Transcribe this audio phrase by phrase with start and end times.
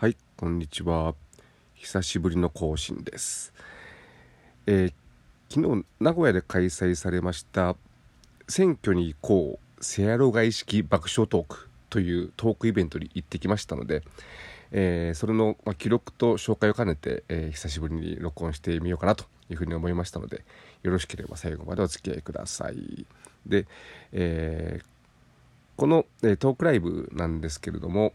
[0.00, 1.14] はい、こんにちは。
[1.74, 3.52] 久しぶりの更新です。
[4.66, 4.92] えー
[5.50, 7.76] 昨日、名古屋で開催されました、
[8.48, 14.02] 選挙に行こう、セアロ外式爆笑トークというトークイベントに行ってきましたので、
[14.72, 20.46] えーそれの、ま、記録と紹介を兼ねて、えー久しぶりに録音してみようかなというふうに思いましたので、
[20.82, 23.04] よろしければ最後までお付き合いください。
[23.44, 23.66] で、
[24.12, 24.80] え
[25.76, 28.14] この、えトークライブなんですけれども、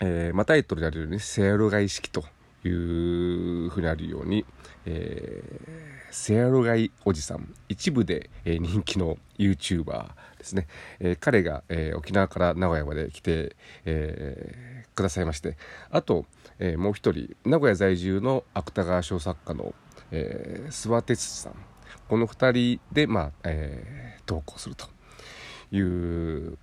[0.00, 2.24] えーまあ、タイトルであるように、セアロガイ式と
[2.64, 4.44] いうふうにあるように、
[4.86, 10.06] えーセアロガイおじさん、一部で、え人気の YouTuber
[10.38, 10.68] ですね。
[11.00, 15.56] えー彼が、えー沖縄から名古屋まで来て、えーくださいまして、
[15.90, 16.24] あと、
[16.60, 19.74] えーもう一人、名古屋在住の芥川賞作家の、
[20.12, 21.54] えー諏訪哲司さん。
[22.08, 24.86] この二人で、まあ、えー投稿すると
[25.72, 26.56] いう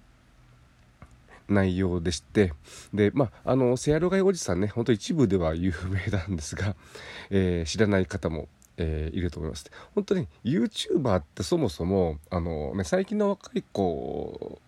[1.52, 2.54] 内容でして
[2.94, 6.76] でまああのセアロガイおじさんね本当一部では有名なんですが、
[7.30, 9.70] えー知らない方も、えーいると思います。
[9.94, 14.60] 本当に YouTuber ってそもそもあの、ね、最近の若い子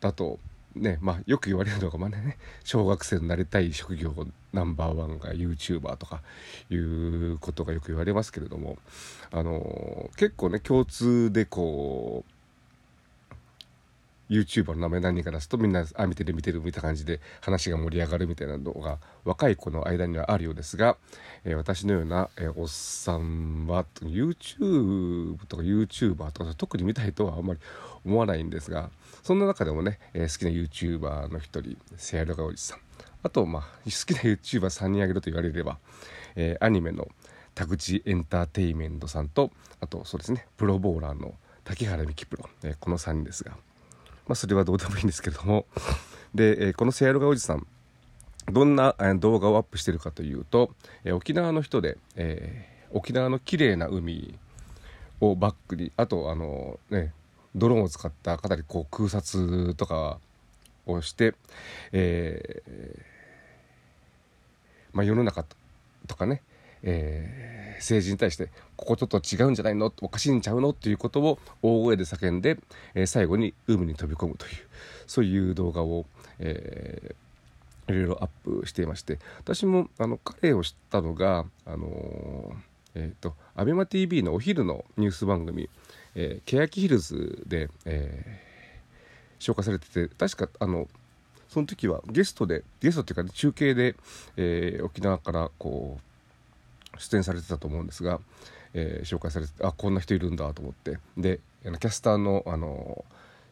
[0.00, 0.38] だと
[0.74, 4.14] ねまあよく言われるのがまあね小学生になりたい職業
[4.52, 6.22] ナンバーワンが YouTuber とか
[6.70, 8.78] いうことがよく言われますけれども
[9.30, 12.32] あの結構ね共通でこう
[14.30, 20.96] YouTuber の名前何人か出すとみんなあ見てる見てるみたいな感じで話が盛り上がるみたいなのが若い子の間にはあるようですが、
[21.44, 27.60] えー私のような、えーおっさんは YouTube とか YouTuber とか特に見たいとはあんまり
[28.04, 28.90] 思わないんですが
[29.22, 32.78] そんな中でもね、えー好きな YouTuber の一人セアロガおじさん。
[33.22, 35.78] あとまあ好きな YouTuber3 人あげると言われれば、
[36.36, 37.08] えーアニメの
[37.54, 39.50] 田口エンターテイメントさんと
[39.80, 41.34] あとそうですねプロボーラーの
[41.64, 43.56] 竹原美希プロ、えーこの3人ですが。
[44.30, 45.66] まあ、それはどうでもいいんですけれども。
[46.36, 47.66] で、えーこのセアロガおじさん。
[48.46, 50.72] どんな動画をアップしてるかというと、
[51.02, 54.38] えー沖縄の人で、えー沖縄の綺麗な海
[55.20, 57.12] をバックにあとあのね
[57.54, 60.18] ドローンを使ったかなりこう空撮とか
[60.86, 61.34] をして、
[61.90, 63.02] えー
[64.92, 65.44] まあ、世の中
[66.06, 66.42] とかね、
[66.82, 69.90] えー政治に対してここちょっと違うんじゃないの？
[70.02, 70.70] おかしいんちゃうの？
[70.70, 72.58] っていうことを大声で叫んで、
[72.94, 74.52] えー最後に海に飛び込むという
[75.06, 76.04] そういう動画を、
[76.38, 82.56] えーいろいろアップしていまして私もあの彼を知ったのがあのー
[82.94, 85.68] えっ、と ABEMATV のお昼のニュース番組
[86.14, 90.86] 「えー、欅ヒルズで」えー紹介されてて確かあの
[91.48, 93.96] その時はゲストでゲストっていうか、ね、中継で、
[94.36, 96.02] えー沖縄からこう
[96.98, 98.20] 出演されてたと思うんですが、
[98.74, 100.98] えー紹介されてあこんな人いるんだと思って。
[101.16, 103.04] でキャスターのあの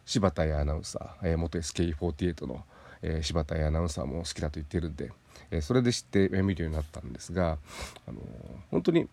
[0.07, 2.65] 柴田アナウンサー、えー元 SK48 の、
[3.03, 5.11] えー柴田アナウンサーも好きだと言ってるんで、
[5.51, 7.59] えーそれで知って見るようになったんですが、
[8.07, 8.19] あの
[8.71, 9.09] 本当に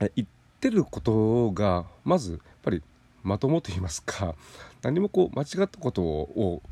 [0.00, 0.28] え言っ
[0.60, 2.82] てることがまずやっぱり
[3.22, 4.34] まともと言いますか
[4.82, 6.62] 何もこう間違ったことを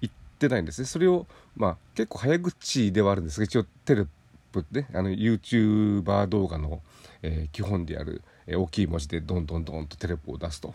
[0.00, 0.86] 言ってないんですね。
[0.86, 4.06] それをまあ結構早口ではあるんですが一応テレ
[4.52, 6.80] プねあの YouTuber 動画の、
[7.22, 10.74] えー基本である、えー大きい文字でどんどんどんとテレポを出すと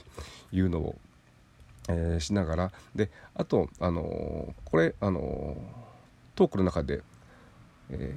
[0.52, 0.96] いうのを、
[1.90, 5.58] えーしながらであとあのこれあの
[6.36, 7.02] トークの中で、
[7.90, 8.14] え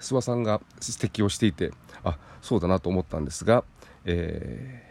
[0.00, 1.70] 諏訪さんが指摘をしていて
[2.02, 3.64] あそうだなと思ったんですが、
[4.04, 4.82] え、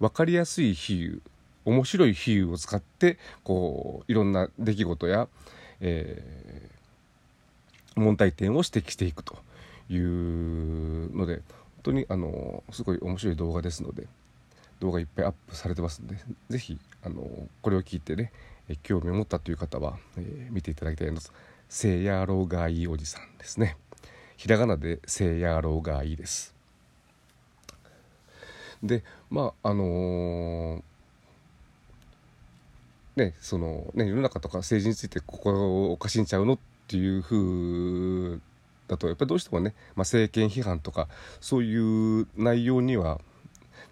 [0.00, 1.20] 分かりやすい比喩
[1.66, 5.28] 面白い比喩を使ってこういろんな出来事や、
[5.80, 6.79] えー
[7.96, 9.38] 問題点を指摘していくと
[9.88, 11.42] いうので本
[11.82, 14.06] 当にあのすごい面白い動画ですので
[14.80, 16.16] 動画いっぱいアップされてますので
[16.48, 17.28] ぜひあの
[17.62, 18.32] これを聞いてね
[18.82, 21.32] 興味を持ったという方は、えー見ていただきたいのです。
[21.68, 23.76] セイヤロガイおじさんですね。
[24.36, 26.54] ひらがなでセイヤロガイです。
[28.82, 30.82] でまああのー
[33.16, 36.58] ねそのね世の中とか政治についてここおかしいんちゃうのっ
[36.90, 38.40] ていう風
[38.88, 41.06] だとやっぱりどうしてもね、まあ、政権批判とか
[41.40, 41.76] そうい
[42.22, 43.20] う内容には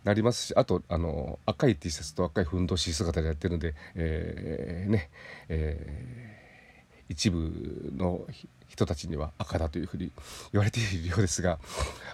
[0.03, 5.11] なりますしあとあの赤い T シャツと赤いふんどし姿でやってるんで、えーね
[5.49, 6.39] えー
[7.11, 8.21] 一部の
[8.69, 10.13] 人たちには赤だというふうに
[10.53, 11.59] 言われているようですが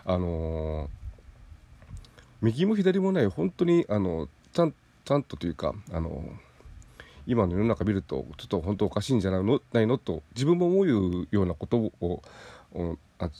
[0.05, 0.89] あのー
[2.43, 6.23] 右も左もない本当にあのちゃんちゃんとというかあの
[7.27, 9.61] 今の世の中見るとちょっと本当おかしいんじゃないの？
[9.73, 9.99] ないの？
[9.99, 10.89] と自分も思う
[11.31, 12.23] ようなことを
[13.19, 13.31] 指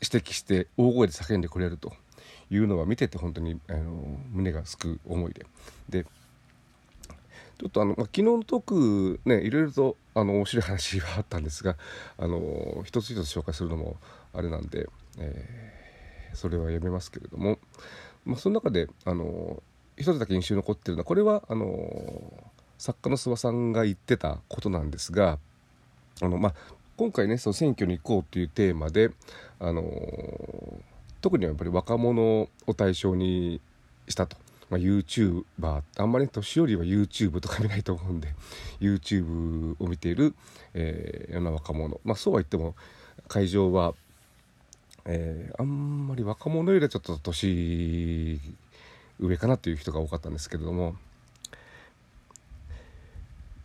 [0.00, 1.92] 摘して大声で叫んでくれると
[2.50, 5.46] いうのは見てて本当にあの胸がすく思いで。
[5.88, 6.06] で
[7.56, 11.76] ちょっとあの、まあ、昨日のトークねいろいろとあの面白い話があったんですが
[12.18, 13.96] あの一つ一つ紹介するのも
[14.32, 14.88] あれなんで、
[15.20, 17.60] えー、それはやめますけれども、
[18.24, 19.62] まあ、その中であの
[19.96, 21.68] 一つだけ印象に残ってるのはこれはあの
[22.78, 25.38] 作家の諏訪さんが言ってたことなんですが
[26.20, 26.54] あの、まあ、
[26.96, 29.10] 今回ねその選挙に行こうというテーマで
[29.60, 29.82] あの
[31.20, 33.60] 特にやっぱり若者を対象に
[34.08, 34.36] したと。
[34.70, 38.28] まあ、YouTuber あんまり年寄りは YouTube とか見ないと思うんで
[38.80, 40.34] YouTube を見ている、
[40.72, 42.74] え、ような若者まあそうは言っても
[43.28, 43.94] 会場は、
[45.04, 48.40] えー、あんまり若者よりはちょっと年
[49.18, 50.96] 上かなという人が多かったんですけれども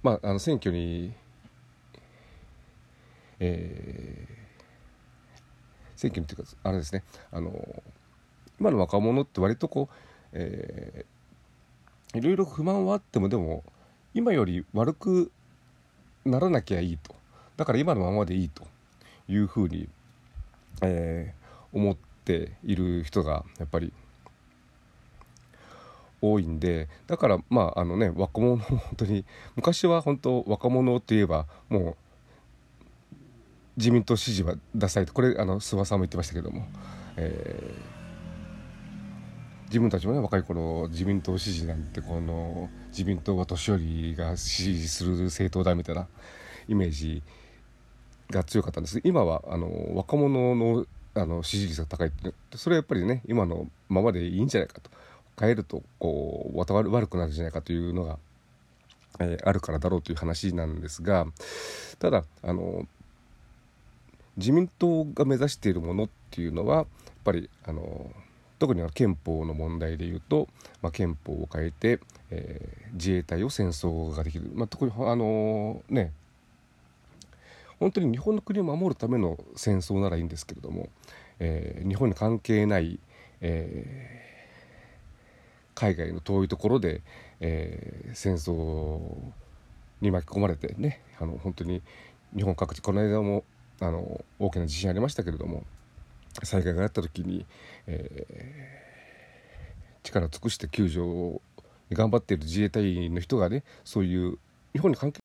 [0.04, 1.14] まああの選挙に
[3.42, 5.40] えー、
[5.96, 7.84] 選挙にというかあれですねあの
[8.60, 9.96] 今の若者って割とこう
[10.32, 13.64] えー、いろいろ不満はあってもでも
[14.14, 15.32] 今より悪く
[16.26, 17.16] ならなきゃいいと。
[17.58, 18.68] だから今のままでいいと。
[19.30, 19.88] いうふうに、
[20.82, 23.94] えー、思っている人がやっぱり
[26.22, 29.26] 多いんでだからまああのね若者 本当に
[29.56, 31.96] 昔は本当若者といえばもう
[33.78, 36.68] 自民党支持はダサいとこれあの諏訪さんも言ってましたけども、
[37.18, 38.00] えー
[39.70, 46.08] 自分たちもね若い頃自民党支持なんてこの自民党は年寄りが支持する政党だみたいな
[46.68, 47.22] イメージ
[48.32, 49.00] が強かったんです。
[49.04, 54.90] 今はあの若者のあの支持率が高いってそれはやっぱりね今のままでいいんじゃないかと。
[55.40, 58.18] 変えるとこう悪くなるんじゃないかというのが、
[59.20, 61.26] えー、あるからだろうという話なんですが
[62.00, 62.86] ただあの
[64.38, 66.86] 自民党が目指しているものっていうのはやっ
[67.24, 68.12] ぱりあの
[68.58, 70.48] 特に憲法の問題でいうと、
[70.82, 72.00] まあ、憲法を変えて、
[72.30, 76.12] えー、自衛隊を戦争ができる、まあ、特にあのー、ね
[77.80, 80.90] 本当に日本の国を守るための戦争ならいいんですけれども、
[81.40, 83.00] えー、日本に関係ない、
[83.40, 84.29] えー、
[85.80, 87.02] 海外の遠いところで、
[87.40, 89.00] えー、戦争
[90.02, 91.82] に巻き込まれてねあの本当に
[92.36, 93.46] 日本各地この間も
[93.80, 95.64] あの大きな地震ありましたけれども
[96.44, 97.46] 災害があった時に、
[97.88, 101.42] えー、力尽くして救助を
[101.94, 104.38] 頑張っている自衛隊員の人がねそういう
[104.74, 105.22] 日本に関係